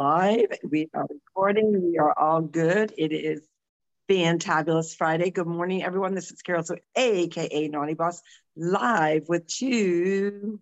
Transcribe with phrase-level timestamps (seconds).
[0.00, 0.46] live.
[0.66, 1.90] We are recording.
[1.90, 2.90] We are all good.
[2.96, 3.42] It is
[4.08, 5.30] fantabulous Friday.
[5.30, 6.14] Good morning, everyone.
[6.14, 8.22] This is Carol, so AKA Naughty Boss,
[8.56, 10.58] live with you.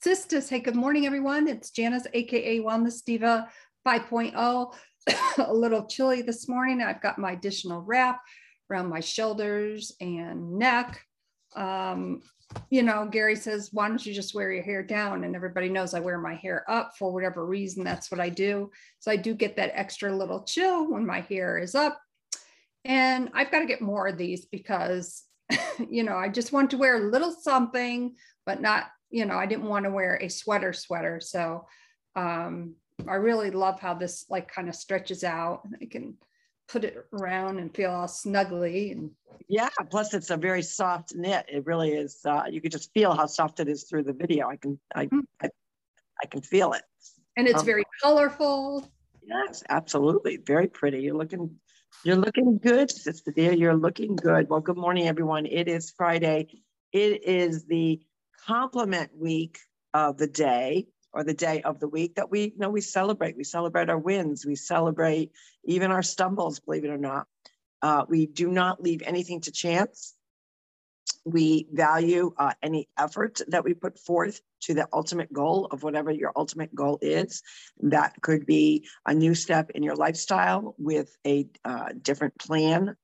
[0.00, 0.48] sisters.
[0.48, 1.46] Hey, good morning, everyone.
[1.46, 3.48] It's Janice, AKA Wellness Diva
[3.86, 4.74] 5.0.
[5.38, 6.82] A little chilly this morning.
[6.82, 8.20] I've got my additional wrap
[8.68, 11.00] around my shoulders and neck.
[11.54, 12.22] Um,
[12.70, 15.24] you know, Gary says, why don't you just wear your hair down?
[15.24, 17.84] And everybody knows I wear my hair up for whatever reason.
[17.84, 18.70] That's what I do.
[18.98, 22.00] So I do get that extra little chill when my hair is up.
[22.84, 25.24] And I've got to get more of these because,
[25.90, 28.14] you know, I just want to wear a little something,
[28.46, 31.20] but not, you know, I didn't want to wear a sweater sweater.
[31.20, 31.66] So
[32.16, 32.74] um,
[33.06, 35.62] I really love how this like kind of stretches out.
[35.80, 36.16] I can
[36.72, 39.10] put it around and feel all snuggly and
[39.46, 41.44] yeah plus it's a very soft knit.
[41.48, 44.48] It really is uh, you could just feel how soft it is through the video.
[44.48, 45.20] I can i mm.
[45.42, 45.48] I,
[46.22, 46.82] I, can feel it.
[47.36, 48.88] And it's um, very colorful.
[49.22, 50.38] Yes absolutely.
[50.38, 51.00] Very pretty.
[51.00, 51.56] You're looking
[52.04, 54.48] you're looking good sister dear you're looking good.
[54.48, 55.44] Well good morning everyone.
[55.44, 56.48] It is friday.
[56.92, 58.00] It is the
[58.46, 59.58] compliment week
[59.92, 63.36] of the day or the day of the week that we you know we celebrate.
[63.36, 64.46] We celebrate our wins.
[64.46, 65.32] We celebrate
[65.64, 67.26] even our stumbles, believe it or not.
[67.80, 70.14] Uh, we do not leave anything to chance.
[71.24, 76.10] We value uh, any effort that we put forth to the ultimate goal of whatever
[76.10, 77.42] your ultimate goal is.
[77.80, 82.96] That could be a new step in your lifestyle with a uh, different plan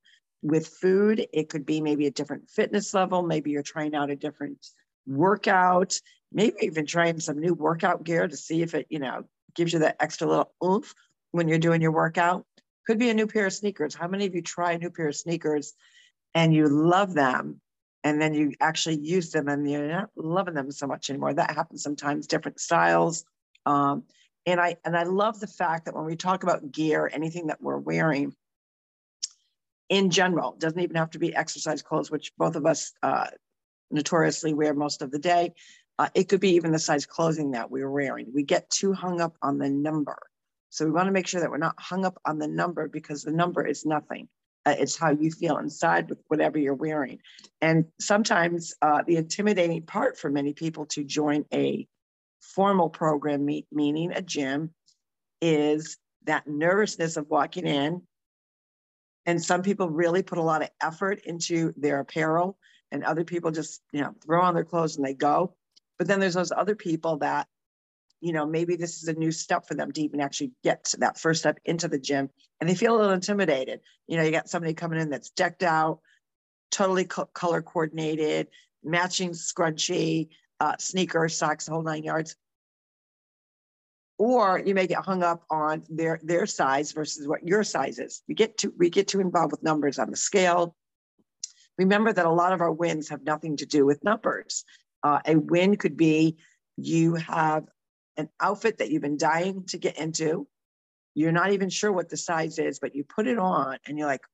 [0.42, 1.26] with food.
[1.32, 3.22] It could be maybe a different fitness level.
[3.22, 4.66] Maybe you're trying out a different
[5.06, 5.98] workout
[6.32, 9.80] maybe even trying some new workout gear to see if it, you know, gives you
[9.80, 10.94] that extra little oomph
[11.32, 12.44] when you're doing your workout.
[12.86, 13.94] Could be a new pair of sneakers.
[13.94, 15.74] How many of you try a new pair of sneakers
[16.34, 17.60] and you love them
[18.04, 21.34] and then you actually use them and you're not loving them so much anymore?
[21.34, 23.24] That happens sometimes, different styles.
[23.66, 24.04] Um,
[24.46, 27.60] and I and I love the fact that when we talk about gear, anything that
[27.60, 28.34] we're wearing
[29.90, 33.26] in general, doesn't even have to be exercise clothes, which both of us uh,
[33.90, 35.54] notoriously wear most of the day.
[35.98, 38.30] Uh, it could be even the size clothing that we are wearing.
[38.32, 40.18] We get too hung up on the number.
[40.70, 43.22] So we want to make sure that we're not hung up on the number because
[43.22, 44.28] the number is nothing.
[44.64, 47.18] Uh, it's how you feel inside with whatever you're wearing.
[47.60, 51.88] And sometimes uh, the intimidating part for many people to join a
[52.40, 54.70] formal program, me- meaning a gym,
[55.40, 58.02] is that nervousness of walking in.
[59.26, 62.58] And some people really put a lot of effort into their apparel,
[62.90, 65.54] and other people just, you know, throw on their clothes and they go.
[65.98, 67.48] But then there's those other people that,
[68.20, 70.98] you know, maybe this is a new step for them to even actually get to
[70.98, 73.80] that first step into the gym and they feel a little intimidated.
[74.06, 76.00] You know, you got somebody coming in that's decked out,
[76.70, 78.48] totally co- color coordinated,
[78.82, 80.28] matching scrunchy,
[80.60, 82.36] uh, sneakers, socks, whole nine yards.
[84.18, 88.22] Or you may get hung up on their their size versus what your size is.
[88.26, 90.74] We get to we get too involved with numbers on the scale.
[91.76, 94.64] Remember that a lot of our wins have nothing to do with numbers.
[95.02, 96.36] Uh, a win could be
[96.76, 97.64] you have
[98.16, 100.46] an outfit that you've been dying to get into.
[101.14, 104.06] You're not even sure what the size is, but you put it on and you're
[104.06, 104.24] like,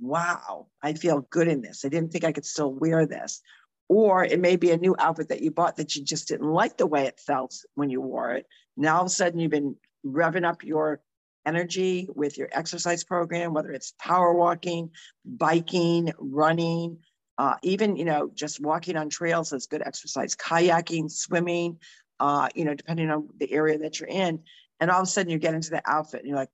[0.00, 1.84] wow, I feel good in this.
[1.84, 3.40] I didn't think I could still wear this.
[3.88, 6.76] Or it may be a new outfit that you bought that you just didn't like
[6.76, 8.46] the way it felt when you wore it.
[8.76, 11.00] Now all of a sudden you've been revving up your
[11.46, 14.90] energy with your exercise program, whether it's power walking,
[15.24, 16.98] biking, running,
[17.38, 21.78] uh, even, you know, just walking on trails is good exercise, kayaking, swimming,
[22.18, 24.40] uh, you know, depending on the area that you're in.
[24.80, 26.50] And all of a sudden you get into the outfit and you're like,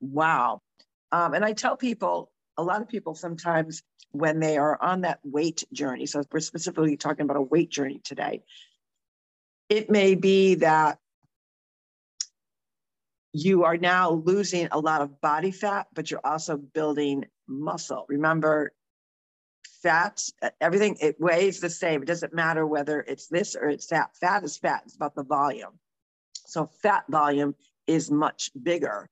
[0.00, 0.60] wow.
[1.10, 5.20] Um, and I tell people, a lot of people sometimes when they are on that
[5.24, 8.42] weight journey, so we're specifically talking about a weight journey today,
[9.70, 10.98] it may be that
[13.32, 18.04] you are now losing a lot of body fat, but you're also building muscle.
[18.08, 18.72] Remember,
[19.82, 20.22] fat,
[20.60, 22.02] everything, it weighs the same.
[22.02, 24.16] It doesn't matter whether it's this or it's that.
[24.16, 25.78] Fat is fat, it's about the volume.
[26.46, 27.54] So fat volume
[27.86, 29.08] is much bigger.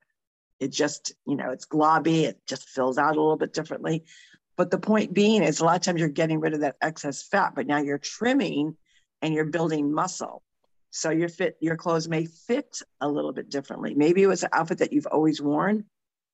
[0.59, 4.03] It just, you know, it's globby, it just fills out a little bit differently.
[4.57, 7.23] But the point being is a lot of times you're getting rid of that excess
[7.23, 8.77] fat, but now you're trimming
[9.21, 10.43] and you're building muscle.
[10.91, 13.95] So your fit, your clothes may fit a little bit differently.
[13.95, 15.85] Maybe it was an outfit that you've always worn,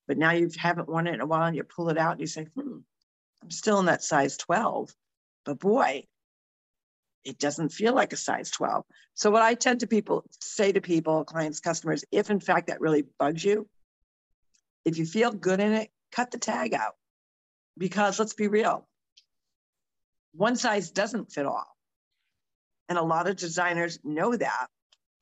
[0.07, 2.21] but now you haven't worn it in a while and you pull it out and
[2.21, 2.79] you say, hmm,
[3.43, 4.93] I'm still in that size 12,
[5.45, 6.05] but boy,
[7.25, 8.83] it doesn't feel like a size 12.
[9.13, 12.81] So what I tend to people say to people, clients, customers, if in fact that
[12.81, 13.67] really bugs you,
[14.85, 16.95] if you feel good in it, cut the tag out.
[17.77, 18.87] Because let's be real,
[20.33, 21.67] one size doesn't fit all.
[22.89, 24.67] And a lot of designers know that.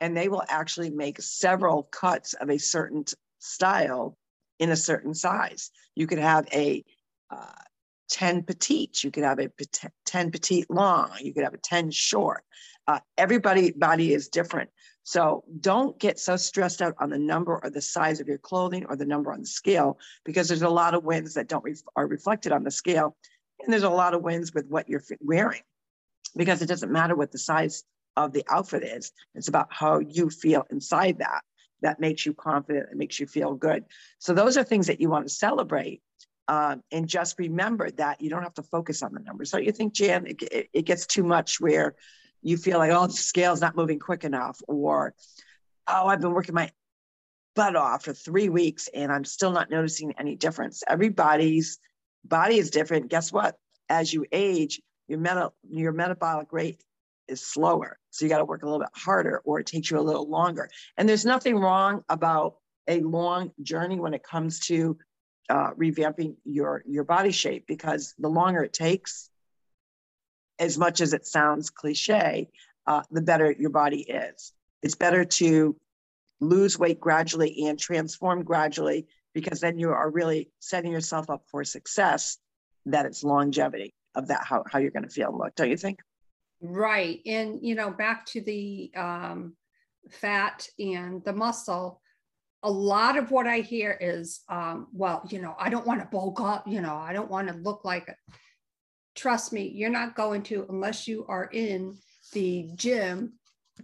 [0.02, 3.06] and they will actually make several cuts of a certain
[3.40, 4.18] style
[4.60, 5.72] in a certain size.
[5.96, 6.84] You could have a
[7.32, 7.46] uh,
[8.10, 9.50] 10 petite, you could have a
[10.06, 12.44] 10 petite long, you could have a 10 short.
[12.88, 14.70] Uh, everybody body is different.
[15.04, 18.86] So don't get so stressed out on the number or the size of your clothing
[18.88, 21.76] or the number on the scale because there's a lot of wins that don't re-
[21.96, 23.16] are reflected on the scale.
[23.62, 25.62] And there's a lot of wins with what you're wearing
[26.36, 27.84] because it doesn't matter what the size
[28.16, 29.12] of the outfit is.
[29.34, 31.42] It's about how you feel inside that
[31.82, 33.86] that makes you confident It makes you feel good.
[34.20, 36.02] So those are things that you want to celebrate.
[36.48, 39.50] Um, and just remember that you don't have to focus on the numbers.
[39.50, 41.96] So you think, Jan, it, it, gets too much where
[42.44, 45.16] you feel like, oh, the scale's not moving quick enough, or
[45.88, 46.70] oh, I've been working my
[47.56, 50.84] butt off for three weeks and I'm still not noticing any difference.
[50.88, 51.80] Everybody's
[52.24, 53.10] body is different.
[53.10, 53.56] Guess what?
[53.90, 56.84] As you age, your, meta, your metabolic rate
[57.28, 57.98] is slower.
[58.10, 60.30] So you got to work a little bit harder or it takes you a little
[60.30, 60.70] longer.
[60.98, 62.56] And there's nothing wrong about
[62.88, 64.98] a long journey when it comes to
[65.50, 69.30] uh, revamping your, your body shape because the longer it takes,
[70.60, 72.50] as much as it sounds cliche,
[72.88, 74.54] uh, the better your body is.
[74.82, 75.76] It's better to
[76.40, 81.64] lose weight gradually and transform gradually because then you are really setting yourself up for
[81.64, 82.38] success
[82.86, 85.78] that it's longevity of that how, how you're going to feel and look don't you
[85.78, 86.00] think
[86.62, 87.22] Right.
[87.26, 89.56] And, you know, back to the um,
[90.10, 92.02] fat and the muscle,
[92.66, 96.08] a lot of what I hear is, um, well, you know, I don't want to
[96.08, 98.16] bulk up, you know, I don't want to look like it.
[99.14, 101.96] Trust me, you're not going to unless you are in
[102.34, 103.34] the gym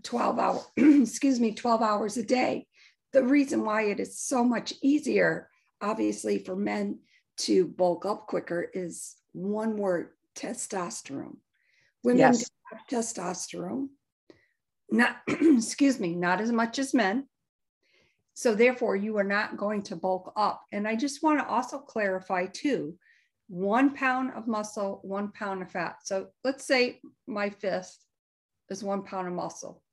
[0.01, 2.65] 12 hours, excuse me, 12 hours a day.
[3.13, 5.47] The reason why it is so much easier,
[5.79, 7.01] obviously, for men
[7.37, 11.37] to bulk up quicker is one word testosterone.
[12.03, 12.49] Women yes
[12.89, 13.89] testosterone,
[14.89, 17.27] not, excuse me, not as much as men.
[18.41, 20.65] So therefore, you are not going to bulk up.
[20.71, 22.97] And I just want to also clarify too,
[23.47, 25.97] one pound of muscle, one pound of fat.
[26.05, 28.03] So let's say my fist
[28.71, 29.83] is one pound of muscle.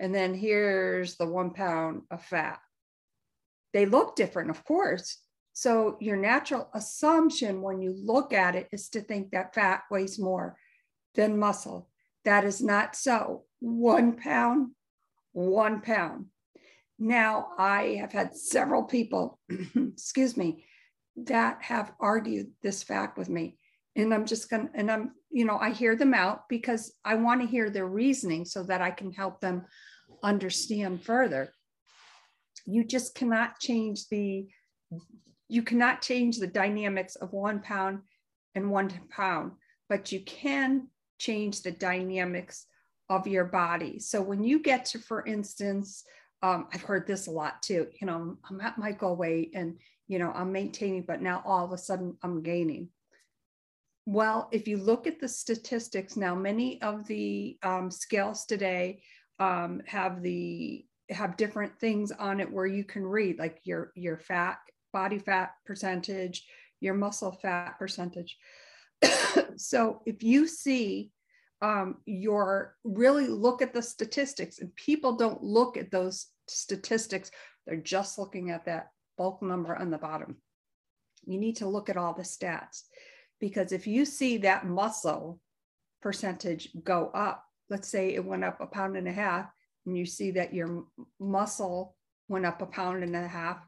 [0.00, 2.58] And then here's the one pound of fat.
[3.72, 5.16] They look different, of course.
[5.52, 10.18] So your natural assumption when you look at it is to think that fat weighs
[10.18, 10.56] more
[11.14, 11.90] than muscle.
[12.24, 13.44] That is not so.
[13.60, 14.72] One pound,
[15.30, 16.26] one pound.
[16.98, 19.38] Now, I have had several people,
[19.76, 20.64] excuse me,
[21.16, 23.58] that have argued this fact with me.
[23.94, 27.14] And I'm just going to, and I'm, you know, I hear them out because I
[27.14, 29.64] want to hear their reasoning so that I can help them
[30.22, 31.52] understand further.
[32.66, 34.48] You just cannot change the,
[35.48, 38.00] you cannot change the dynamics of one pound
[38.54, 39.52] and one pound,
[39.88, 40.88] but you can
[41.18, 42.66] change the dynamics
[43.08, 43.98] of your body.
[43.98, 46.04] So when you get to, for instance,
[46.42, 49.78] um, I've heard this a lot too, you know, I'm at my goal weight and,
[50.06, 52.88] you know, I'm maintaining, but now all of a sudden I'm gaining.
[54.04, 59.02] Well, if you look at the statistics now, many of the um, scales today
[59.40, 64.18] um, have the have different things on it where you can read like your your
[64.18, 64.58] fat
[64.92, 66.44] body fat percentage,
[66.80, 68.36] your muscle fat percentage.
[69.56, 71.10] so if you see
[71.62, 77.30] um, your really look at the statistics and people don't look at those statistics.
[77.66, 80.36] They're just looking at that bulk number on the bottom.
[81.24, 82.82] You need to look at all the stats
[83.40, 85.40] because if you see that muscle
[86.02, 89.50] percentage go up let's say it went up a pound and a half
[89.86, 90.84] and you see that your
[91.18, 91.96] muscle
[92.28, 93.58] went up a pound and a half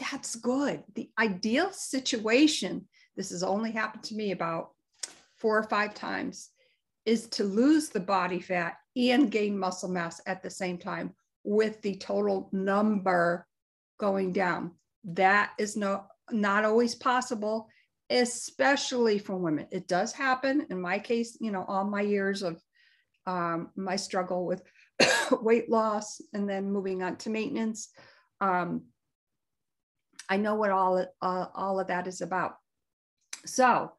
[0.00, 0.82] that's good.
[0.94, 4.70] The ideal situation this has only happened to me about
[5.36, 6.48] four or five times,
[7.04, 11.80] is to lose the body fat and gain muscle mass at the same time with
[11.82, 13.46] the total number
[13.98, 14.72] going down.
[15.04, 17.68] That is no, not always possible,
[18.10, 19.66] especially for women.
[19.70, 20.66] It does happen.
[20.70, 22.62] In my case, you know, all my years of
[23.26, 24.62] um, my struggle with
[25.42, 27.88] weight loss and then moving on to maintenance.
[28.40, 28.82] Um,
[30.28, 32.56] I know what all, uh, all of that is about.
[33.44, 33.92] So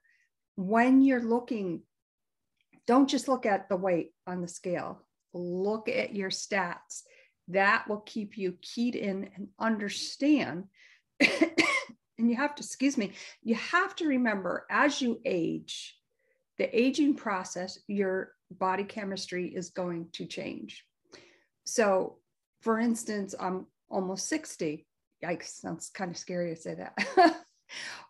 [0.55, 1.81] when you're looking,
[2.87, 5.01] don't just look at the weight on the scale,
[5.33, 7.03] look at your stats.
[7.49, 10.65] That will keep you keyed in and understand.
[11.19, 15.97] and you have to, excuse me, you have to remember as you age,
[16.57, 20.85] the aging process, your body chemistry is going to change.
[21.65, 22.17] So,
[22.61, 24.85] for instance, I'm almost 60.
[25.23, 27.35] Yikes, sounds kind of scary to say that.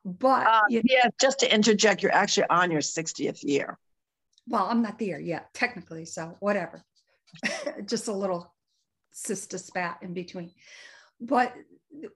[0.05, 3.77] But uh, you know, yeah, just to interject, you're actually on your 60th year.
[4.47, 6.83] Well, I'm not there yet, technically, so whatever.
[7.87, 8.53] just a little
[9.13, 10.51] cysta spat in between.
[11.19, 11.53] But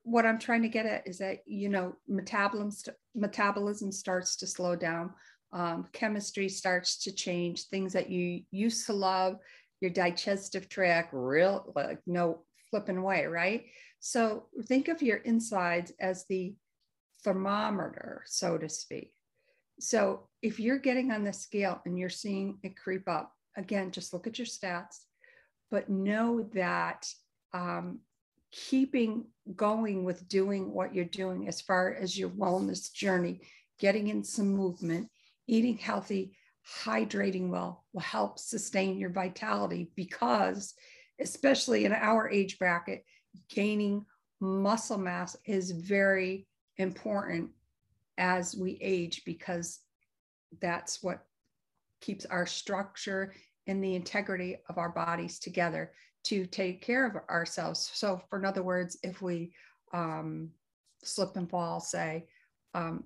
[0.02, 4.76] what I'm trying to get at is that, you know, metabolism, metabolism starts to slow
[4.76, 5.14] down.
[5.52, 9.38] Um, chemistry starts to change things that you used to love
[9.80, 13.66] your digestive tract real like no flipping way right
[14.00, 16.54] so think of your insides as the
[17.24, 19.12] thermometer so to speak
[19.80, 24.12] so if you're getting on the scale and you're seeing it creep up again just
[24.12, 25.00] look at your stats
[25.70, 27.06] but know that
[27.52, 28.00] um,
[28.50, 33.40] keeping going with doing what you're doing as far as your wellness journey,
[33.78, 35.08] getting in some movement,
[35.46, 36.36] eating healthy,
[36.84, 40.74] hydrating well will help sustain your vitality because,
[41.20, 43.04] especially in our age bracket,
[43.50, 44.04] gaining
[44.40, 47.50] muscle mass is very important
[48.18, 49.80] as we age because
[50.60, 51.24] that's what
[52.00, 53.34] keeps our structure
[53.66, 55.92] and the integrity of our bodies together
[56.24, 57.90] to take care of ourselves.
[57.94, 59.52] So, for in other words, if we
[59.92, 60.50] um,
[61.04, 62.26] slip and fall, say,
[62.74, 63.04] um,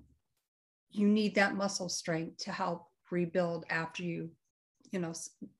[0.91, 4.29] you need that muscle strength to help rebuild after you,
[4.91, 5.13] you know,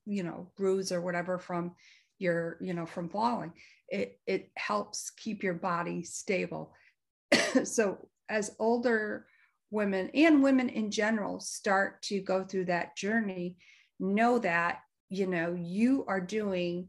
[0.05, 1.74] you know, bruise or whatever from
[2.19, 3.53] your, you know, from falling.
[3.89, 6.74] It it helps keep your body stable.
[7.63, 9.27] so, as older
[9.74, 13.58] women and women in general start to go through that journey,
[14.00, 16.88] know that you know you are doing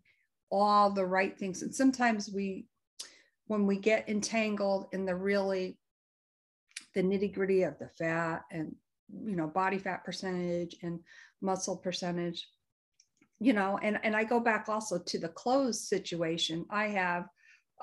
[0.50, 1.62] all the right things.
[1.62, 2.67] And sometimes we,
[3.47, 5.79] when we get entangled in the really,
[6.95, 8.76] the nitty gritty of the fat and,
[9.09, 11.00] you know, body fat percentage and
[11.41, 12.47] muscle percentage,
[13.41, 16.67] you know, and, and I go back also to the clothes situation.
[16.71, 17.25] I have,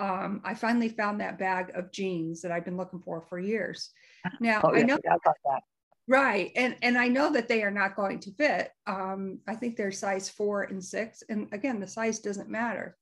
[0.01, 3.91] um, I finally found that bag of jeans that I've been looking for for years.
[4.39, 5.61] Now oh, yeah, I know that.
[6.07, 6.51] Right.
[6.55, 8.71] And and I know that they are not going to fit.
[8.87, 11.23] Um, I think they're size four and six.
[11.29, 12.97] And again, the size doesn't matter.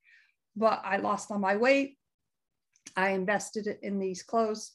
[0.58, 1.98] But I lost all my weight.
[2.98, 4.74] I invested it in these clothes.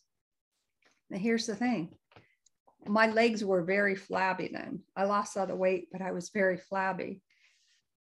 [1.11, 1.91] And here's the thing.
[2.87, 4.81] My legs were very flabby then.
[4.97, 7.21] I lost all the weight, but I was very flabby.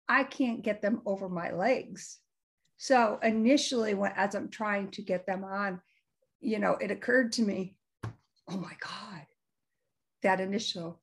[0.09, 2.19] I can't get them over my legs.
[2.83, 5.81] So initially, when as I'm trying to get them on,
[6.41, 9.25] you know, it occurred to me, oh my God,
[10.25, 11.01] that initial,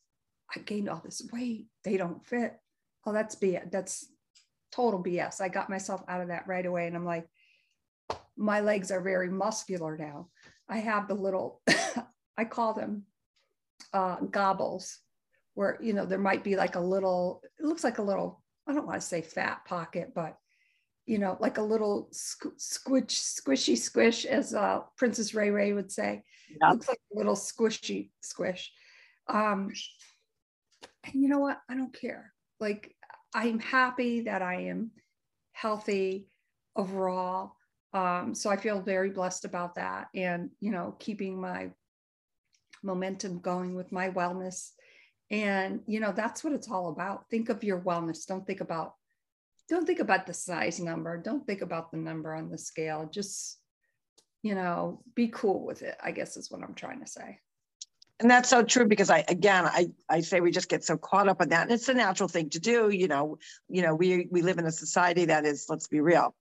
[0.54, 2.60] I gained all this weight, they don't fit.
[3.06, 3.72] Oh, that's BS.
[3.72, 4.12] That's
[4.74, 5.40] total BS.
[5.40, 6.86] I got myself out of that right away.
[6.86, 7.30] And I'm like,
[8.36, 10.28] my legs are very muscular now.
[10.68, 11.62] I have the little,
[12.38, 13.04] I call them
[13.94, 15.00] uh, gobbles,
[15.54, 18.74] where, you know, there might be like a little, it looks like a little, I
[18.74, 20.36] don't want to say fat pocket, but,
[21.10, 26.22] you know, like a little squish, squishy squish, as uh, Princess Ray Ray would say.
[26.62, 26.72] Yep.
[26.72, 28.72] Looks like a little squishy squish.
[29.28, 29.72] Um,
[31.06, 31.58] and you know what?
[31.68, 32.32] I don't care.
[32.60, 32.96] Like,
[33.34, 34.92] I'm happy that I am
[35.52, 36.28] healthy
[36.76, 37.56] overall.
[37.92, 40.10] Um, so I feel very blessed about that.
[40.14, 41.72] And, you know, keeping my
[42.84, 44.74] momentum going with my wellness.
[45.32, 47.32] And, you know, that's what it's all about.
[47.32, 48.28] Think of your wellness.
[48.28, 48.94] Don't think about,
[49.70, 51.18] don't think about the size number.
[51.18, 53.10] Don't think about the number on the scale.
[53.12, 53.60] Just,
[54.42, 57.40] you know, be cool with it, I guess is what I'm trying to say
[58.20, 61.28] and that's so true because i again i i say we just get so caught
[61.28, 63.38] up in that and it's a natural thing to do you know
[63.70, 66.36] you know we we live in a society that is let's be real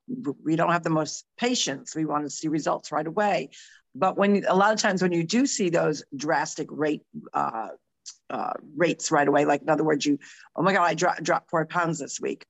[0.44, 3.50] we don't have the most patience we want to see results right away
[3.94, 7.68] but when a lot of times when you do see those drastic rate uh,
[8.30, 10.18] uh, rates right away like in other words you
[10.56, 12.44] oh my god i dropped dropped four pounds this week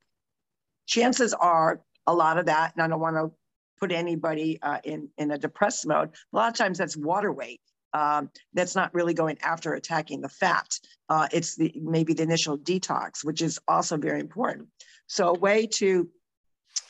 [0.88, 3.30] chances are a lot of that and i don't want to
[3.78, 7.61] put anybody uh, in in a depressed mode a lot of times that's water weight
[7.95, 10.78] um, that's not really going after attacking the fat.
[11.09, 14.68] Uh, it's the maybe the initial detox, which is also very important.
[15.07, 16.09] So a way to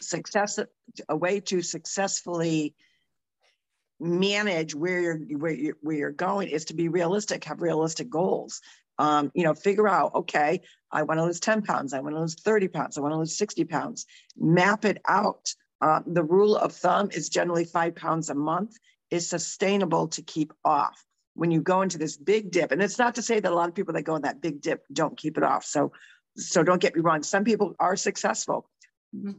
[0.00, 0.58] success,
[1.08, 2.74] a way to successfully
[4.00, 8.60] manage where you're where you're, where you're going is to be realistic, have realistic goals.
[8.98, 12.20] Um, you know, figure out, okay, I want to lose 10 pounds, I want to
[12.20, 14.06] lose 30 pounds, I want to lose 60 pounds.
[14.36, 15.54] Map it out.
[15.80, 18.76] Uh, the rule of thumb is generally five pounds a month
[19.10, 22.72] is sustainable to keep off when you go into this big dip.
[22.72, 24.60] And it's not to say that a lot of people that go in that big
[24.60, 25.64] dip don't keep it off.
[25.64, 25.92] So,
[26.36, 27.22] so don't get me wrong.
[27.22, 28.68] Some people are successful,
[29.14, 29.38] mm-hmm.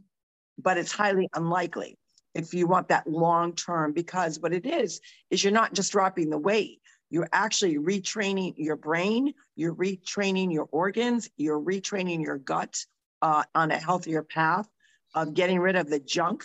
[0.57, 1.97] but it's highly unlikely
[2.33, 6.29] if you want that long term because what it is is you're not just dropping
[6.29, 12.85] the weight you're actually retraining your brain you're retraining your organs you're retraining your gut
[13.21, 14.67] uh, on a healthier path
[15.15, 16.43] of getting rid of the junk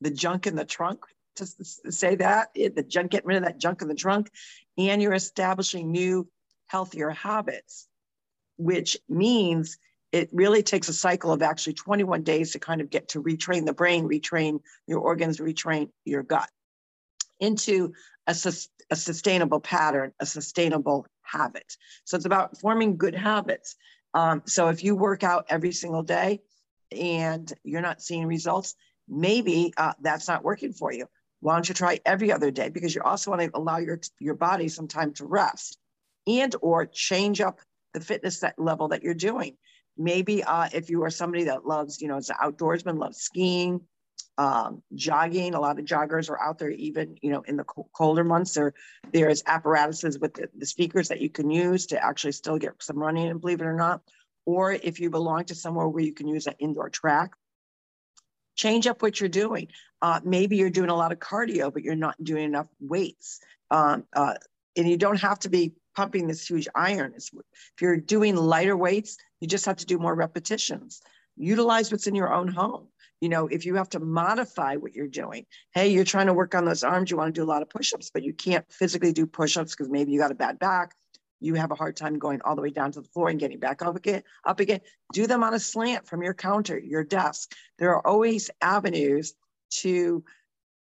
[0.00, 1.00] the junk in the trunk
[1.36, 4.30] to say that the junk, getting rid of that junk in the trunk,
[4.78, 6.28] and you're establishing new,
[6.66, 7.88] healthier habits,
[8.56, 9.78] which means
[10.12, 13.66] it really takes a cycle of actually 21 days to kind of get to retrain
[13.66, 16.48] the brain, retrain your organs, retrain your gut
[17.40, 17.92] into
[18.26, 18.34] a,
[18.90, 21.76] a sustainable pattern, a sustainable habit.
[22.04, 23.76] So it's about forming good habits.
[24.12, 26.40] Um, so if you work out every single day
[26.92, 28.74] and you're not seeing results,
[29.08, 31.06] maybe uh, that's not working for you.
[31.40, 32.70] Why don't you try every other day?
[32.70, 35.78] Because you also want to allow your, your body some time to rest
[36.26, 37.60] and or change up
[37.92, 39.56] the fitness that level that you're doing
[39.96, 43.80] maybe uh, if you are somebody that loves, you know, as an outdoorsman, loves skiing,
[44.38, 45.54] um, jogging.
[45.54, 48.54] A lot of joggers are out there, even you know, in the colder months.
[48.54, 48.74] There,
[49.12, 52.98] there's apparatuses with the, the speakers that you can use to actually still get some
[52.98, 53.28] running.
[53.28, 54.00] And believe it or not,
[54.44, 57.32] or if you belong to somewhere where you can use an indoor track,
[58.56, 59.68] change up what you're doing.
[60.02, 63.40] Uh, maybe you're doing a lot of cardio, but you're not doing enough weights.
[63.70, 64.34] Um, uh,
[64.76, 67.14] and you don't have to be pumping this huge iron.
[67.16, 67.30] If
[67.80, 71.00] you're doing lighter weights, you just have to do more repetitions.
[71.36, 72.88] Utilize what's in your own home.
[73.20, 76.54] You know, if you have to modify what you're doing, hey, you're trying to work
[76.54, 78.70] on those arms, you want to do a lot of push ups, but you can't
[78.70, 80.94] physically do push ups because maybe you got a bad back.
[81.40, 83.58] You have a hard time going all the way down to the floor and getting
[83.58, 84.22] back up again.
[84.46, 84.80] Up again.
[85.12, 87.52] Do them on a slant from your counter, your desk.
[87.78, 89.34] There are always avenues
[89.80, 90.24] to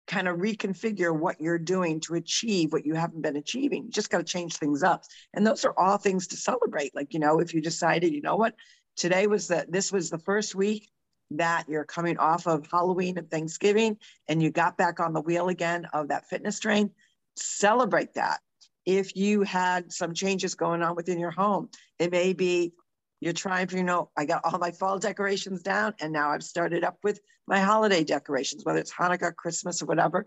[0.08, 3.84] kind of reconfigure what you're doing to achieve what you haven't been achieving.
[3.84, 5.04] You just got to change things up.
[5.34, 6.94] And those are all things to celebrate.
[6.94, 8.54] Like, you know, if you decided, you know what,
[8.96, 10.88] today was the, this was the first week
[11.32, 15.48] that you're coming off of Halloween and Thanksgiving and you got back on the wheel
[15.48, 16.90] again of that fitness train,
[17.36, 18.40] celebrate that.
[18.86, 21.68] If you had some changes going on within your home,
[21.98, 22.72] it may be
[23.20, 26.44] you're trying for, you know, I got all my fall decorations down and now I've
[26.44, 30.26] started up with my holiday decorations, whether it's Hanukkah, Christmas, or whatever.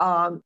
[0.00, 0.42] Um,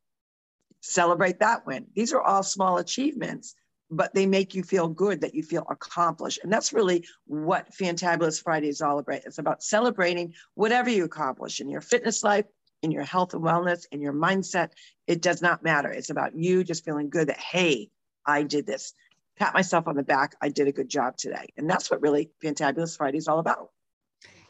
[0.81, 1.87] celebrate that win.
[1.95, 3.55] These are all small achievements,
[3.93, 6.41] but they make you feel good that you feel accomplished.
[6.43, 9.21] And that's really what Fantabulous Friday is all about.
[9.27, 12.47] It's about celebrating whatever you accomplish in your fitness life,
[12.83, 14.71] in your health and wellness, in your mindset.
[15.07, 15.91] It does not matter.
[15.91, 17.91] It's about you just feeling good that, hey,
[18.27, 18.95] I did this
[19.39, 20.37] pat myself on the back.
[20.41, 21.49] I did a good job today.
[21.59, 23.69] And that's what really Fantabulous Friday is all about.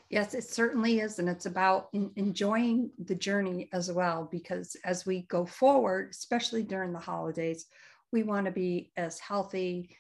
[0.08, 1.18] Yes, it certainly is.
[1.18, 6.62] And it's about in, enjoying the journey as well, because as we go forward, especially
[6.62, 7.66] during the holidays,
[8.12, 9.96] we want to be as healthy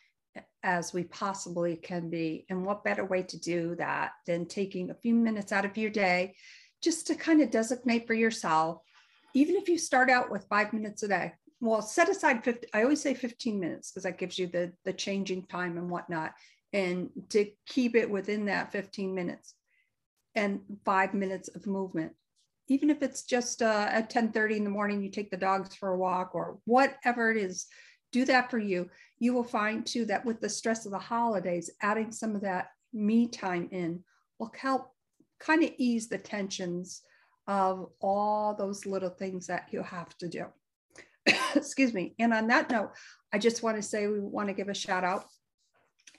[0.62, 2.46] as we possibly can be.
[2.48, 5.90] And what better way to do that than taking a few minutes out of your
[5.90, 6.34] day
[6.82, 8.78] just to kind of designate for yourself,
[9.34, 12.82] even if you start out with five minutes a day, well set aside 50 i
[12.82, 16.32] always say 15 minutes because that gives you the the changing time and whatnot
[16.74, 19.54] and to keep it within that 15 minutes
[20.34, 22.12] and five minutes of movement
[22.68, 25.74] even if it's just uh, at 10 30 in the morning you take the dogs
[25.74, 27.66] for a walk or whatever it is
[28.12, 31.70] do that for you you will find too that with the stress of the holidays
[31.80, 34.02] adding some of that me time in
[34.38, 34.92] will help
[35.40, 37.02] kind of ease the tensions
[37.48, 40.46] of all those little things that you have to do
[41.54, 42.14] Excuse me.
[42.18, 42.92] And on that note,
[43.32, 45.26] I just want to say we want to give a shout out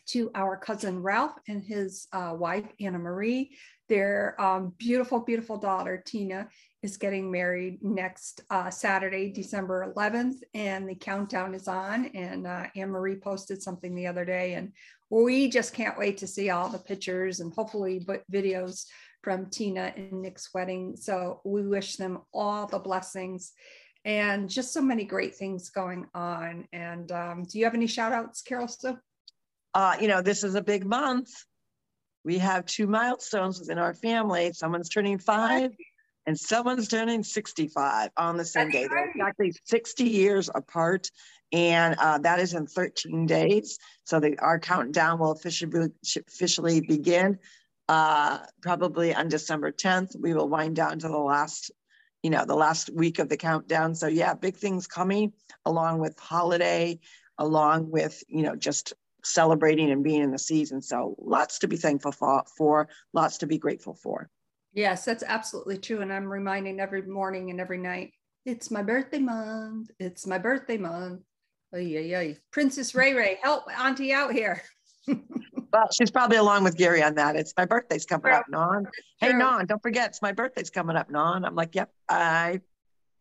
[0.07, 3.55] to our cousin Ralph and his uh, wife, Anna Marie.
[3.93, 6.47] Their um, beautiful, beautiful daughter, Tina,
[6.81, 12.07] is getting married next uh, Saturday, December 11th, and the countdown is on.
[12.07, 14.71] And uh, Anne Marie posted something the other day, and
[15.11, 18.85] we just can't wait to see all the pictures and hopefully videos
[19.21, 20.95] from Tina and Nick's wedding.
[20.97, 23.51] So we wish them all the blessings
[24.05, 26.67] and just so many great things going on.
[26.73, 28.67] And um, do you have any shout outs, Carol?
[28.67, 28.97] Still?
[29.75, 31.29] Uh, you know, this is a big month.
[32.23, 34.51] We have two milestones within our family.
[34.53, 35.71] Someone's turning five
[36.25, 38.87] and someone's turning 65 on the same That's day.
[38.87, 41.09] They're exactly 60 years apart.
[41.51, 43.77] And uh, that is in 13 days.
[44.05, 45.89] So the, our countdown will officially,
[46.27, 47.39] officially begin
[47.89, 50.19] uh, probably on December 10th.
[50.19, 51.71] We will wind down to the last
[52.23, 53.93] you know, the last week of the countdown.
[53.93, 55.33] So yeah, big things coming
[55.65, 56.99] along with holiday,
[57.37, 60.81] along with, you know, just celebrating and being in the season.
[60.81, 64.29] So lots to be thankful for, for lots to be grateful for.
[64.73, 66.01] Yes, that's absolutely true.
[66.01, 68.11] And I'm reminding every morning and every night,
[68.45, 69.91] it's my birthday month.
[69.99, 71.21] It's my birthday month.
[71.73, 72.33] Oh, yeah, yeah.
[72.51, 74.61] Princess Ray Ray, help Auntie out here.
[75.73, 77.35] Well, she's probably along with Gary on that.
[77.35, 78.87] It's my birthday's coming up, Non.
[79.19, 81.43] Hey, Non, don't forget it's my birthday's coming up, Non.
[81.43, 82.61] I'm like, yep, I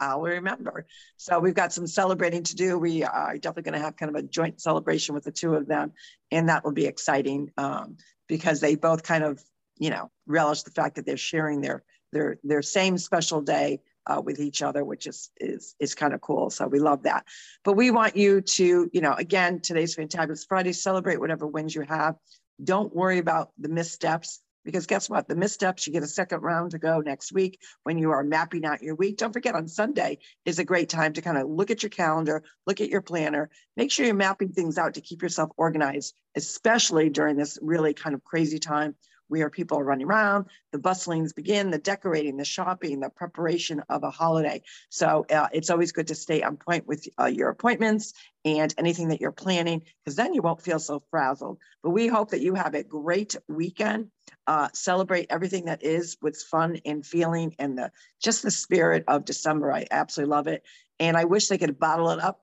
[0.00, 0.86] I'll remember.
[1.16, 2.78] So we've got some celebrating to do.
[2.78, 5.66] We are definitely going to have kind of a joint celebration with the two of
[5.66, 5.92] them,
[6.30, 7.96] and that will be exciting um,
[8.28, 9.42] because they both kind of,
[9.78, 14.20] you know, relish the fact that they're sharing their their their same special day uh,
[14.20, 16.50] with each other, which is is is kind of cool.
[16.50, 17.24] So we love that.
[17.64, 20.72] But we want you to, you know, again, today's Fantabulous Friday.
[20.72, 22.16] Celebrate whatever wins you have.
[22.62, 25.28] Don't worry about the missteps because guess what?
[25.28, 28.64] The missteps, you get a second round to go next week when you are mapping
[28.64, 29.18] out your week.
[29.18, 32.42] Don't forget on Sunday is a great time to kind of look at your calendar,
[32.66, 37.10] look at your planner, make sure you're mapping things out to keep yourself organized, especially
[37.10, 38.94] during this really kind of crazy time
[39.32, 44.02] where people are running around, the bustlings begin, the decorating, the shopping, the preparation of
[44.02, 44.60] a holiday.
[44.90, 48.12] So uh, it's always good to stay on point with uh, your appointments
[48.44, 51.56] and anything that you're planning, because then you won't feel so frazzled.
[51.82, 54.10] But we hope that you have a great weekend.
[54.46, 59.24] Uh, celebrate everything that is with fun and feeling and the just the spirit of
[59.24, 59.72] December.
[59.72, 60.62] I absolutely love it.
[60.98, 62.40] And I wish they could bottle it up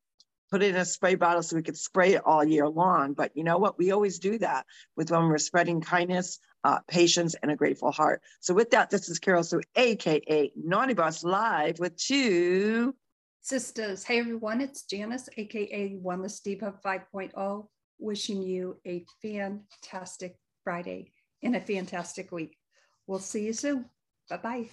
[0.52, 3.14] put it in a spray bottle so we could spray it all year long.
[3.14, 3.78] But you know what?
[3.78, 8.22] We always do that with when we're spreading kindness uh, patience, and a grateful heart.
[8.42, 12.96] So with that, this is Carol Sue, AKA Naughty Boss Live with two
[13.42, 14.04] sisters.
[14.04, 21.12] Hey everyone, it's Janice, AKA Wellness Diva 5.0, wishing you a fantastic Friday
[21.44, 22.58] and a fantastic week.
[23.08, 23.86] We'll see you soon.
[24.30, 24.70] Bye-bye.